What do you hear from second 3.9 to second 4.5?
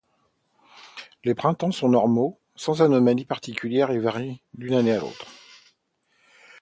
et varient